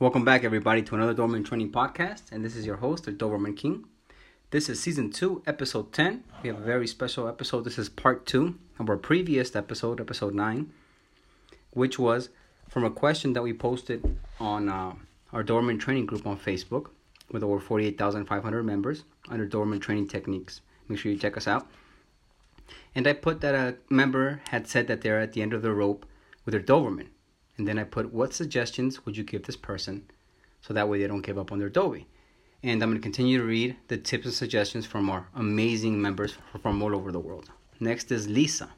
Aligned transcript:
Welcome 0.00 0.24
back, 0.24 0.44
everybody, 0.44 0.82
to 0.82 0.94
another 0.94 1.12
Doberman 1.12 1.44
Training 1.44 1.72
Podcast, 1.72 2.30
and 2.30 2.44
this 2.44 2.54
is 2.54 2.64
your 2.64 2.76
host, 2.76 3.02
the 3.02 3.10
Doberman 3.10 3.56
King. 3.56 3.84
This 4.52 4.68
is 4.68 4.80
season 4.80 5.10
two, 5.10 5.42
episode 5.44 5.92
10. 5.92 6.22
We 6.40 6.50
have 6.50 6.60
a 6.60 6.62
very 6.62 6.86
special 6.86 7.26
episode. 7.26 7.64
This 7.64 7.80
is 7.80 7.88
part 7.88 8.24
two 8.24 8.60
of 8.78 8.88
our 8.88 8.96
previous 8.96 9.56
episode, 9.56 10.00
episode 10.00 10.36
nine, 10.36 10.72
which 11.72 11.98
was 11.98 12.28
from 12.68 12.84
a 12.84 12.92
question 12.92 13.32
that 13.32 13.42
we 13.42 13.52
posted 13.52 14.20
on 14.38 14.68
uh, 14.68 14.92
our 15.32 15.42
Doberman 15.42 15.80
Training 15.80 16.06
group 16.06 16.28
on 16.28 16.38
Facebook 16.38 16.90
with 17.32 17.42
over 17.42 17.58
48,500 17.58 18.62
members 18.62 19.02
under 19.28 19.48
Doberman 19.48 19.80
Training 19.80 20.06
Techniques. 20.06 20.60
Make 20.86 21.00
sure 21.00 21.10
you 21.10 21.18
check 21.18 21.36
us 21.36 21.48
out. 21.48 21.68
And 22.94 23.08
I 23.08 23.14
put 23.14 23.40
that 23.40 23.56
a 23.56 23.74
member 23.92 24.42
had 24.50 24.68
said 24.68 24.86
that 24.86 25.00
they're 25.00 25.18
at 25.18 25.32
the 25.32 25.42
end 25.42 25.52
of 25.52 25.62
the 25.62 25.72
rope 25.72 26.06
with 26.44 26.52
their 26.52 26.62
Doberman 26.62 27.08
and 27.58 27.66
then 27.66 27.78
I 27.78 27.84
put 27.84 28.12
what 28.14 28.32
suggestions 28.32 29.04
would 29.04 29.16
you 29.16 29.24
give 29.24 29.42
this 29.42 29.56
person 29.56 30.04
so 30.62 30.72
that 30.72 30.88
way 30.88 31.00
they 31.00 31.08
don't 31.08 31.22
give 31.22 31.38
up 31.38 31.52
on 31.52 31.58
their 31.58 31.68
Dobie. 31.68 32.06
And 32.62 32.82
I'm 32.82 32.90
going 32.90 33.00
to 33.00 33.02
continue 33.02 33.38
to 33.38 33.44
read 33.44 33.76
the 33.88 33.96
tips 33.96 34.24
and 34.24 34.34
suggestions 34.34 34.86
from 34.86 35.10
our 35.10 35.26
amazing 35.34 36.00
members 36.00 36.36
from 36.62 36.82
all 36.82 36.94
over 36.94 37.12
the 37.12 37.20
world. 37.20 37.50
Next 37.80 38.10
is 38.10 38.28
Lisa. 38.28 38.70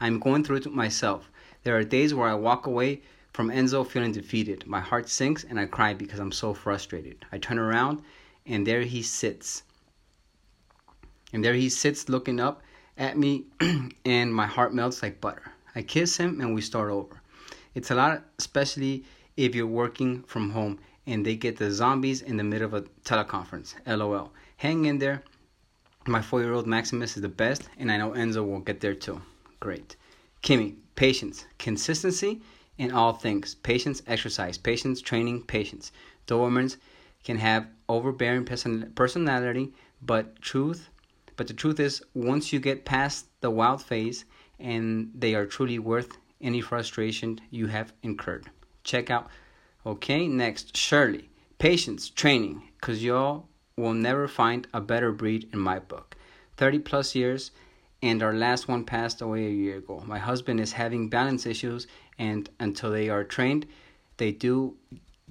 I'm 0.00 0.18
going 0.18 0.44
through 0.44 0.56
it 0.56 0.66
myself. 0.72 1.30
There 1.62 1.76
are 1.76 1.84
days 1.84 2.12
where 2.12 2.28
I 2.28 2.34
walk 2.34 2.66
away 2.66 3.02
from 3.32 3.48
Enzo 3.48 3.86
feeling 3.86 4.12
defeated. 4.12 4.66
My 4.66 4.80
heart 4.80 5.08
sinks 5.08 5.44
and 5.44 5.58
I 5.58 5.66
cry 5.66 5.94
because 5.94 6.18
I'm 6.18 6.32
so 6.32 6.52
frustrated. 6.52 7.24
I 7.32 7.38
turn 7.38 7.58
around 7.58 8.02
and 8.46 8.66
there 8.66 8.82
he 8.82 9.02
sits. 9.02 9.62
And 11.32 11.44
there 11.44 11.54
he 11.54 11.68
sits 11.68 12.08
looking 12.08 12.40
up 12.40 12.62
at 12.98 13.16
me 13.16 13.44
and 14.04 14.34
my 14.34 14.46
heart 14.46 14.74
melts 14.74 15.02
like 15.02 15.20
butter. 15.20 15.52
I 15.74 15.82
kiss 15.82 16.18
him 16.18 16.40
and 16.40 16.54
we 16.54 16.60
start 16.60 16.90
over. 16.90 17.21
It's 17.74 17.90
a 17.90 17.94
lot, 17.94 18.22
especially 18.38 19.04
if 19.36 19.54
you're 19.54 19.66
working 19.66 20.22
from 20.24 20.50
home 20.50 20.78
and 21.06 21.24
they 21.24 21.36
get 21.36 21.56
the 21.56 21.66
zoomies 21.66 22.22
in 22.22 22.36
the 22.36 22.44
middle 22.44 22.66
of 22.66 22.74
a 22.74 22.82
teleconference. 23.04 23.74
LOL. 23.86 24.32
Hang 24.56 24.84
in 24.84 24.98
there. 24.98 25.22
My 26.06 26.20
four 26.20 26.40
year 26.40 26.52
old 26.52 26.66
Maximus 26.66 27.16
is 27.16 27.22
the 27.22 27.28
best, 27.28 27.68
and 27.78 27.90
I 27.90 27.96
know 27.96 28.10
Enzo 28.10 28.46
will 28.46 28.60
get 28.60 28.80
there 28.80 28.94
too. 28.94 29.20
Great. 29.60 29.96
Kimmy, 30.42 30.76
patience, 30.96 31.46
consistency 31.58 32.42
in 32.78 32.90
all 32.90 33.12
things. 33.12 33.54
Patience, 33.54 34.02
exercise, 34.06 34.58
patience, 34.58 35.00
training, 35.00 35.42
patience. 35.42 35.92
Dobermans 36.26 36.76
can 37.24 37.38
have 37.38 37.66
overbearing 37.88 38.44
person- 38.44 38.92
personality, 38.94 39.72
but 40.00 40.40
truth, 40.40 40.88
but 41.36 41.46
the 41.46 41.54
truth 41.54 41.78
is, 41.78 42.02
once 42.14 42.52
you 42.52 42.58
get 42.58 42.84
past 42.84 43.26
the 43.40 43.50
wild 43.50 43.82
phase, 43.82 44.24
and 44.58 45.10
they 45.14 45.34
are 45.34 45.46
truly 45.46 45.78
worth 45.78 46.18
any 46.42 46.60
frustration 46.60 47.40
you 47.50 47.68
have 47.68 47.92
incurred. 48.02 48.50
Check 48.84 49.10
out. 49.10 49.28
Okay, 49.86 50.26
next, 50.28 50.76
Shirley. 50.76 51.28
Patience, 51.58 52.10
training, 52.10 52.62
because 52.80 53.02
y'all 53.02 53.46
will 53.76 53.94
never 53.94 54.28
find 54.28 54.66
a 54.74 54.80
better 54.80 55.12
breed 55.12 55.48
in 55.52 55.58
my 55.58 55.78
book. 55.78 56.16
30 56.56 56.80
plus 56.80 57.14
years, 57.14 57.50
and 58.02 58.22
our 58.22 58.34
last 58.34 58.68
one 58.68 58.84
passed 58.84 59.20
away 59.20 59.46
a 59.46 59.50
year 59.50 59.78
ago. 59.78 60.02
My 60.06 60.18
husband 60.18 60.60
is 60.60 60.72
having 60.72 61.08
balance 61.08 61.46
issues, 61.46 61.86
and 62.18 62.48
until 62.60 62.90
they 62.90 63.08
are 63.08 63.24
trained, 63.24 63.66
they 64.16 64.32
do 64.32 64.76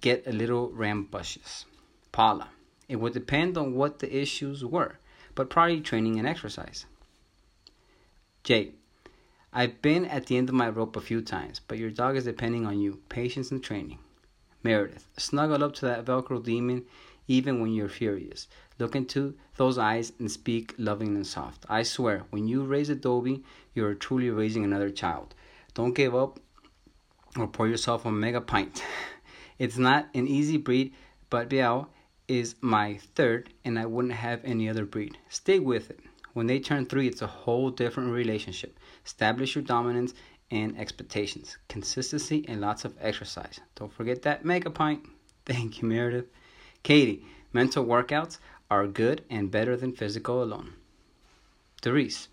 get 0.00 0.26
a 0.26 0.32
little 0.32 0.70
rambunctious. 0.70 1.64
Paula. 2.12 2.48
It 2.88 2.96
would 2.96 3.12
depend 3.12 3.58
on 3.58 3.74
what 3.74 3.98
the 3.98 4.16
issues 4.16 4.64
were, 4.64 4.98
but 5.34 5.50
probably 5.50 5.80
training 5.80 6.18
and 6.18 6.26
exercise. 6.26 6.86
Jay. 8.44 8.72
I've 9.52 9.80
been 9.80 10.04
at 10.04 10.26
the 10.26 10.36
end 10.36 10.48
of 10.48 10.54
my 10.54 10.68
rope 10.68 10.96
a 10.96 11.00
few 11.00 11.22
times, 11.22 11.60
but 11.66 11.78
your 11.78 11.90
dog 11.90 12.16
is 12.16 12.24
depending 12.24 12.66
on 12.66 12.80
you, 12.80 13.00
patience 13.08 13.50
and 13.50 13.62
training. 13.62 13.98
Meredith, 14.62 15.06
snuggle 15.16 15.64
up 15.64 15.74
to 15.76 15.86
that 15.86 16.04
Velcro 16.04 16.42
demon 16.42 16.84
even 17.28 17.60
when 17.60 17.72
you're 17.72 17.88
furious. 17.88 18.48
Look 18.78 18.96
into 18.96 19.34
those 19.56 19.78
eyes 19.78 20.12
and 20.18 20.30
speak 20.30 20.74
loving 20.78 21.14
and 21.14 21.26
soft. 21.26 21.64
I 21.68 21.82
swear, 21.82 22.24
when 22.30 22.48
you 22.48 22.64
raise 22.64 22.88
a 22.88 22.94
Dobie, 22.94 23.44
you 23.74 23.84
are 23.84 23.94
truly 23.94 24.30
raising 24.30 24.64
another 24.64 24.90
child. 24.90 25.34
Don't 25.74 25.94
give 25.94 26.14
up 26.14 26.40
or 27.38 27.46
pour 27.46 27.68
yourself 27.68 28.04
a 28.04 28.10
mega 28.12 28.40
pint. 28.40 28.82
It's 29.58 29.76
not 29.76 30.08
an 30.14 30.28
easy 30.28 30.56
breed, 30.56 30.94
but 31.30 31.50
Biao 31.50 31.88
is 32.28 32.54
my 32.60 32.98
third, 33.16 33.52
and 33.64 33.76
I 33.76 33.86
wouldn't 33.86 34.14
have 34.14 34.40
any 34.44 34.68
other 34.68 34.84
breed. 34.84 35.18
Stay 35.28 35.58
with 35.58 35.90
it. 35.90 35.98
When 36.38 36.46
they 36.46 36.60
turn 36.60 36.86
three, 36.86 37.08
it's 37.08 37.20
a 37.20 37.26
whole 37.26 37.68
different 37.68 38.12
relationship. 38.12 38.78
Establish 39.04 39.56
your 39.56 39.64
dominance 39.64 40.14
and 40.52 40.78
expectations, 40.78 41.58
consistency, 41.66 42.44
and 42.46 42.60
lots 42.60 42.84
of 42.84 42.94
exercise. 43.00 43.58
Don't 43.74 43.92
forget 43.92 44.22
that 44.22 44.44
mega 44.44 44.70
pint. 44.70 45.04
Thank 45.46 45.82
you, 45.82 45.88
Meredith. 45.88 46.26
Katie, 46.84 47.24
mental 47.52 47.84
workouts 47.84 48.38
are 48.70 48.86
good 48.86 49.24
and 49.28 49.50
better 49.50 49.76
than 49.76 49.90
physical 49.90 50.40
alone. 50.40 50.74
Therese, 51.82 52.28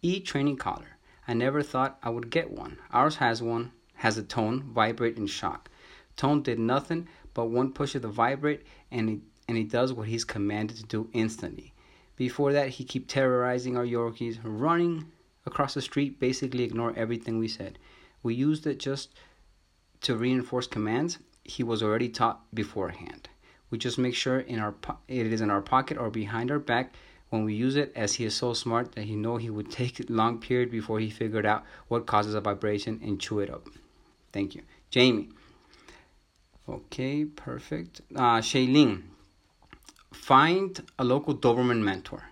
e 0.00 0.18
training 0.20 0.56
collar. 0.56 0.96
I 1.28 1.34
never 1.34 1.62
thought 1.62 1.98
I 2.02 2.08
would 2.08 2.30
get 2.30 2.50
one. 2.50 2.78
Ours 2.90 3.16
has 3.16 3.42
one, 3.42 3.72
has 3.96 4.16
a 4.16 4.22
tone, 4.22 4.62
vibrate, 4.62 5.18
and 5.18 5.28
shock. 5.28 5.68
Tone 6.16 6.40
did 6.40 6.58
nothing 6.58 7.06
but 7.34 7.50
one 7.50 7.74
push 7.74 7.94
of 7.94 8.00
the 8.00 8.08
vibrate, 8.08 8.62
and 8.90 9.10
he, 9.10 9.20
and 9.46 9.58
he 9.58 9.64
does 9.64 9.92
what 9.92 10.08
he's 10.08 10.24
commanded 10.24 10.78
to 10.78 10.84
do 10.84 11.10
instantly. 11.12 11.71
Before 12.28 12.52
that, 12.52 12.68
he 12.68 12.84
keep 12.84 13.08
terrorizing 13.08 13.76
our 13.76 13.84
Yorkies, 13.84 14.38
running 14.44 15.06
across 15.44 15.74
the 15.74 15.82
street, 15.82 16.20
basically 16.20 16.62
ignore 16.62 16.94
everything 16.94 17.40
we 17.40 17.48
said. 17.48 17.80
We 18.22 18.32
used 18.32 18.64
it 18.64 18.78
just 18.78 19.08
to 20.02 20.14
reinforce 20.16 20.68
commands 20.68 21.18
he 21.42 21.64
was 21.64 21.82
already 21.82 22.08
taught 22.08 22.38
beforehand. 22.54 23.28
We 23.70 23.78
just 23.78 23.98
make 23.98 24.14
sure 24.14 24.38
in 24.38 24.60
our 24.60 24.70
po- 24.70 24.98
it 25.08 25.32
is 25.32 25.40
in 25.40 25.50
our 25.50 25.62
pocket 25.62 25.98
or 25.98 26.10
behind 26.10 26.52
our 26.52 26.60
back 26.60 26.94
when 27.30 27.42
we 27.42 27.54
use 27.54 27.74
it 27.74 27.90
as 27.96 28.14
he 28.14 28.24
is 28.24 28.36
so 28.36 28.54
smart 28.54 28.92
that 28.92 29.06
he 29.06 29.16
know 29.16 29.36
he 29.36 29.50
would 29.50 29.72
take 29.80 30.00
long 30.08 30.38
period 30.38 30.70
before 30.70 31.00
he 31.00 31.10
figured 31.10 31.44
out 31.44 31.64
what 31.88 32.06
causes 32.06 32.34
a 32.34 32.40
vibration 32.40 33.00
and 33.02 33.20
chew 33.20 33.40
it 33.40 33.50
up. 33.50 33.66
Thank 34.32 34.54
you. 34.54 34.62
Jamie. 34.90 35.30
Okay, 36.68 37.24
perfect. 37.24 38.00
Uh, 38.14 38.38
Shailene. 38.38 39.02
Find 40.22 40.80
a 41.00 41.04
local 41.04 41.34
Doberman 41.34 41.80
mentor. 41.82 42.30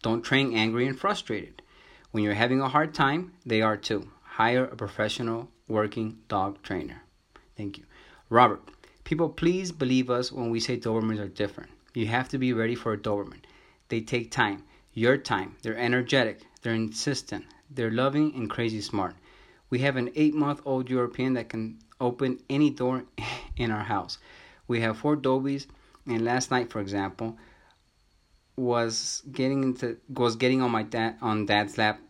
Don't 0.00 0.22
train 0.22 0.54
angry 0.54 0.86
and 0.86 0.96
frustrated. 0.96 1.60
When 2.12 2.22
you're 2.22 2.34
having 2.34 2.60
a 2.60 2.68
hard 2.68 2.94
time, 2.94 3.32
they 3.44 3.60
are 3.60 3.76
too. 3.76 4.12
Hire 4.22 4.66
a 4.66 4.76
professional 4.76 5.48
working 5.66 6.18
dog 6.28 6.62
trainer. 6.62 7.02
Thank 7.56 7.78
you. 7.78 7.84
Robert, 8.30 8.62
people 9.02 9.28
please 9.28 9.72
believe 9.72 10.08
us 10.08 10.30
when 10.30 10.50
we 10.50 10.60
say 10.60 10.76
Dobermans 10.76 11.18
are 11.18 11.26
different. 11.26 11.70
You 11.94 12.06
have 12.06 12.28
to 12.28 12.38
be 12.38 12.52
ready 12.52 12.76
for 12.76 12.92
a 12.92 12.96
Doberman. 12.96 13.42
They 13.88 14.02
take 14.02 14.30
time, 14.30 14.62
your 14.94 15.16
time. 15.16 15.56
They're 15.62 15.76
energetic, 15.76 16.42
they're 16.62 16.74
insistent, 16.74 17.46
they're 17.68 17.90
loving 17.90 18.36
and 18.36 18.48
crazy 18.48 18.80
smart. 18.80 19.16
We 19.68 19.80
have 19.80 19.96
an 19.96 20.12
eight 20.14 20.36
month 20.36 20.62
old 20.64 20.88
European 20.88 21.34
that 21.34 21.48
can 21.48 21.80
open 22.00 22.38
any 22.48 22.70
door 22.70 23.02
in 23.56 23.72
our 23.72 23.82
house. 23.82 24.18
We 24.68 24.80
have 24.82 24.98
four 24.98 25.16
Dobies 25.16 25.66
and 26.06 26.24
last 26.24 26.50
night, 26.50 26.70
for 26.70 26.80
example, 26.80 27.36
was 28.56 29.22
getting 29.32 29.62
into 29.62 29.96
was 30.08 30.36
getting 30.36 30.60
on 30.60 30.70
my 30.70 30.82
dad 30.82 31.16
on 31.20 31.46
dad's 31.46 31.78
lap 31.78 32.00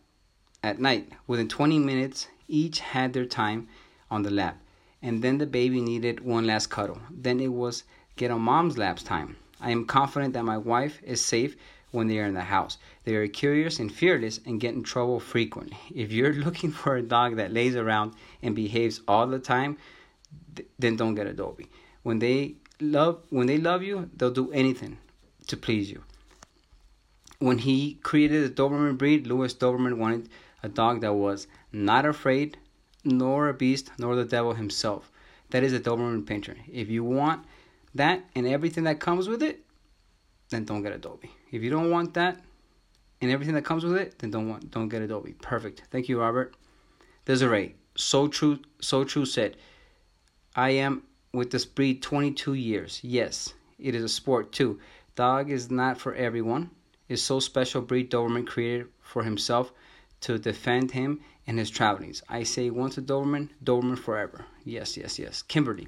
at 0.61 0.79
night. 0.79 1.11
Within 1.27 1.47
20 1.47 1.79
minutes, 1.79 2.27
each 2.47 2.79
had 2.79 3.13
their 3.13 3.25
time 3.25 3.67
on 4.09 4.23
the 4.23 4.31
lap, 4.31 4.57
and 5.01 5.21
then 5.23 5.37
the 5.37 5.45
baby 5.45 5.81
needed 5.81 6.19
one 6.19 6.45
last 6.45 6.67
cuddle. 6.67 6.99
Then 7.09 7.39
it 7.39 7.53
was 7.53 7.83
get 8.15 8.31
on 8.31 8.41
mom's 8.41 8.77
lap's 8.77 9.03
time. 9.03 9.37
I 9.61 9.71
am 9.71 9.85
confident 9.85 10.33
that 10.33 10.43
my 10.43 10.57
wife 10.57 10.99
is 11.03 11.23
safe 11.23 11.55
when 11.91 12.07
they 12.07 12.19
are 12.19 12.25
in 12.25 12.33
the 12.33 12.41
house. 12.41 12.77
They 13.05 13.15
are 13.15 13.27
curious 13.27 13.79
and 13.79 13.91
fearless 13.91 14.39
and 14.45 14.59
get 14.59 14.73
in 14.73 14.83
trouble 14.83 15.19
frequently. 15.19 15.77
If 15.93 16.11
you're 16.11 16.33
looking 16.45 16.71
for 16.71 16.95
a 16.95 17.01
dog 17.01 17.37
that 17.37 17.53
lays 17.53 17.75
around 17.75 18.13
and 18.41 18.55
behaves 18.55 19.01
all 19.07 19.27
the 19.27 19.39
time, 19.39 19.77
then 20.79 20.97
don't 20.97 21.15
get 21.15 21.27
a 21.27 21.33
Dobie. 21.33 21.69
When 22.01 22.19
they 22.19 22.55
love 22.79 23.23
when 23.29 23.47
they 23.47 23.57
love 23.57 23.83
you, 23.83 24.09
they'll 24.15 24.31
do 24.31 24.51
anything 24.51 24.97
to 25.47 25.57
please 25.57 25.91
you. 25.91 26.03
When 27.39 27.59
he 27.59 27.95
created 27.95 28.43
the 28.43 28.61
Doberman 28.61 28.97
breed, 28.97 29.27
Louis 29.27 29.53
Dobermann 29.53 29.97
wanted 29.97 30.29
a 30.61 30.69
dog 30.69 31.01
that 31.01 31.13
was 31.13 31.47
not 31.71 32.05
afraid, 32.05 32.57
nor 33.03 33.49
a 33.49 33.53
beast, 33.53 33.91
nor 33.97 34.15
the 34.15 34.23
devil 34.23 34.53
himself. 34.53 35.11
That 35.49 35.63
is 35.63 35.73
a 35.73 35.79
Doberman 35.79 36.23
Pinscher. 36.23 36.55
If 36.71 36.89
you 36.89 37.03
want 37.03 37.45
that 37.95 38.23
and 38.35 38.47
everything 38.47 38.85
that 38.85 38.99
comes 38.99 39.27
with 39.27 39.43
it, 39.43 39.59
then 40.49 40.65
don't 40.65 40.83
get 40.83 40.93
a 40.93 40.97
Dobie. 40.97 41.31
If 41.51 41.63
you 41.63 41.69
don't 41.69 41.91
want 41.91 42.13
that 42.13 42.39
and 43.21 43.29
everything 43.29 43.55
that 43.55 43.65
comes 43.65 43.83
with 43.83 43.95
it, 43.97 44.19
then 44.19 44.31
don't 44.31 44.49
want 44.49 44.71
don't 44.71 44.89
get 44.89 45.01
a 45.01 45.07
Dobie. 45.07 45.33
Perfect. 45.33 45.83
Thank 45.91 46.07
you, 46.09 46.19
Robert. 46.19 46.55
Desiree, 47.25 47.75
so 47.95 48.27
true, 48.27 48.59
so 48.81 49.03
true 49.03 49.25
said, 49.25 49.57
I 50.55 50.71
am 50.71 51.03
with 51.33 51.51
this 51.51 51.65
breed 51.65 52.01
22 52.01 52.53
years. 52.53 52.99
Yes, 53.03 53.53
it 53.79 53.95
is 53.95 54.03
a 54.03 54.09
sport 54.09 54.51
too. 54.51 54.79
Dog 55.15 55.49
is 55.49 55.71
not 55.71 55.99
for 55.99 56.13
everyone. 56.13 56.69
It's 57.09 57.21
so 57.21 57.39
special 57.39 57.81
breed 57.81 58.11
Doberman 58.11 58.47
created 58.47 58.87
for 59.01 59.23
himself 59.23 59.73
to 60.21 60.37
defend 60.37 60.91
him 60.91 61.19
in 61.45 61.57
his 61.57 61.69
travelings. 61.69 62.23
I 62.29 62.43
say 62.43 62.69
once 62.69 62.97
a 62.97 63.01
Doberman, 63.01 63.49
Doberman 63.63 63.97
forever. 63.97 64.45
Yes, 64.63 64.95
yes, 64.95 65.19
yes. 65.19 65.41
Kimberly, 65.41 65.87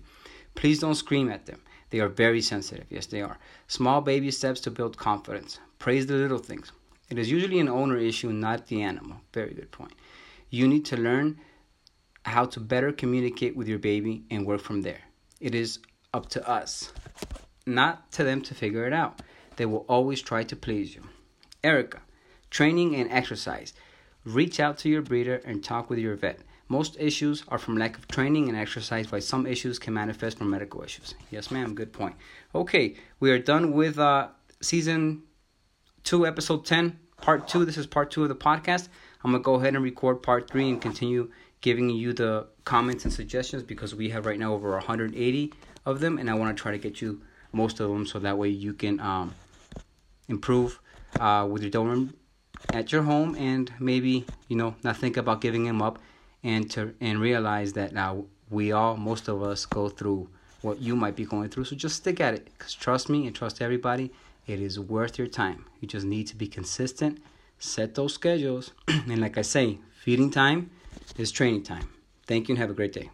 Please 0.55 0.79
don't 0.79 0.95
scream 0.95 1.29
at 1.29 1.45
them. 1.45 1.61
They 1.89 1.99
are 1.99 2.07
very 2.07 2.41
sensitive. 2.41 2.85
Yes, 2.89 3.05
they 3.05 3.21
are. 3.21 3.37
Small 3.67 4.01
baby 4.01 4.31
steps 4.31 4.61
to 4.61 4.71
build 4.71 4.97
confidence. 4.97 5.59
Praise 5.79 6.07
the 6.07 6.15
little 6.15 6.37
things. 6.37 6.71
It 7.09 7.19
is 7.19 7.29
usually 7.29 7.59
an 7.59 7.69
owner 7.69 7.97
issue, 7.97 8.31
not 8.31 8.67
the 8.67 8.81
animal. 8.81 9.17
Very 9.33 9.53
good 9.53 9.71
point. 9.71 9.93
You 10.49 10.67
need 10.67 10.85
to 10.85 10.97
learn 10.97 11.39
how 12.23 12.45
to 12.45 12.59
better 12.59 12.91
communicate 12.91 13.55
with 13.55 13.67
your 13.67 13.79
baby 13.79 14.23
and 14.31 14.45
work 14.45 14.61
from 14.61 14.81
there. 14.81 15.01
It 15.39 15.53
is 15.53 15.79
up 16.13 16.29
to 16.29 16.49
us, 16.49 16.93
not 17.65 18.11
to 18.13 18.23
them 18.23 18.41
to 18.43 18.53
figure 18.53 18.85
it 18.87 18.93
out. 18.93 19.21
They 19.57 19.65
will 19.65 19.85
always 19.89 20.21
try 20.21 20.43
to 20.43 20.55
please 20.55 20.95
you. 20.95 21.03
Erica, 21.63 22.01
training 22.49 22.95
and 22.95 23.11
exercise. 23.11 23.73
Reach 24.23 24.59
out 24.59 24.77
to 24.79 24.89
your 24.89 25.01
breeder 25.01 25.41
and 25.45 25.63
talk 25.63 25.89
with 25.89 25.99
your 25.99 26.15
vet. 26.15 26.39
Most 26.67 26.97
issues 26.99 27.43
are 27.47 27.59
from 27.59 27.77
lack 27.77 27.97
of 27.97 28.07
training 28.07 28.49
and 28.49 28.57
exercise, 28.57 29.11
while 29.11 29.21
some 29.21 29.45
issues 29.45 29.77
can 29.77 29.93
manifest 29.93 30.39
from 30.39 30.49
medical 30.49 30.81
issues. 30.81 31.13
Yes, 31.29 31.51
ma'am. 31.51 31.75
Good 31.75 31.93
point. 31.93 32.15
Okay, 32.55 32.95
we 33.19 33.29
are 33.29 33.37
done 33.37 33.71
with 33.71 33.99
uh, 33.99 34.29
season 34.61 35.23
two, 36.03 36.25
episode 36.25 36.65
10, 36.65 36.97
part 37.21 37.47
two. 37.47 37.65
This 37.65 37.77
is 37.77 37.85
part 37.85 38.09
two 38.09 38.23
of 38.23 38.29
the 38.29 38.35
podcast. 38.35 38.87
I'm 39.23 39.31
going 39.31 39.43
to 39.43 39.45
go 39.45 39.55
ahead 39.55 39.75
and 39.75 39.83
record 39.83 40.23
part 40.23 40.49
three 40.49 40.69
and 40.69 40.81
continue 40.81 41.31
giving 41.61 41.89
you 41.89 42.13
the 42.13 42.47
comments 42.63 43.05
and 43.05 43.13
suggestions 43.13 43.63
because 43.63 43.95
we 43.95 44.09
have 44.09 44.25
right 44.25 44.39
now 44.39 44.53
over 44.53 44.71
180 44.71 45.53
of 45.85 45.99
them, 45.99 46.17
and 46.17 46.29
I 46.29 46.33
want 46.33 46.55
to 46.55 46.61
try 46.61 46.71
to 46.71 46.77
get 46.77 47.01
you 47.01 47.21
most 47.51 47.79
of 47.79 47.89
them 47.89 48.05
so 48.05 48.19
that 48.19 48.37
way 48.37 48.49
you 48.49 48.73
can 48.73 48.99
um, 48.99 49.33
improve 50.27 50.79
uh, 51.19 51.47
with 51.49 51.63
your 51.63 51.71
Doberman 51.71 52.13
at 52.73 52.91
your 52.91 53.03
home 53.03 53.35
and 53.35 53.71
maybe 53.79 54.25
you 54.47 54.55
know 54.55 54.75
not 54.83 54.97
think 54.97 55.17
about 55.17 55.39
giving 55.39 55.65
him 55.65 55.81
up 55.81 55.99
and 56.43 56.69
to 56.71 56.95
and 56.99 57.19
realize 57.19 57.73
that 57.73 57.93
now 57.93 58.25
we 58.49 58.71
all 58.71 58.97
most 58.97 59.27
of 59.27 59.43
us 59.43 59.65
go 59.65 59.87
through 59.87 60.27
what 60.61 60.81
you 60.81 60.95
might 60.95 61.15
be 61.15 61.25
going 61.25 61.49
through. 61.49 61.65
So 61.65 61.75
just 61.75 61.97
stick 61.97 62.19
at 62.19 62.33
it 62.33 62.45
because 62.45 62.73
trust 62.73 63.09
me 63.09 63.27
and 63.27 63.35
trust 63.35 63.61
everybody 63.61 64.11
it 64.47 64.59
is 64.59 64.79
worth 64.79 65.17
your 65.17 65.27
time. 65.27 65.65
You 65.79 65.87
just 65.87 66.05
need 66.05 66.27
to 66.27 66.35
be 66.35 66.47
consistent 66.47 67.19
set 67.59 67.95
those 67.95 68.13
schedules 68.13 68.71
and 68.87 69.19
like 69.19 69.37
i 69.37 69.41
say 69.41 69.77
feeding 69.93 70.29
time 70.29 70.69
is 71.17 71.31
training 71.31 71.63
time. 71.63 71.89
Thank 72.27 72.47
you 72.47 72.53
and 72.53 72.59
have 72.59 72.69
a 72.69 72.73
great 72.73 72.93
day 72.93 73.09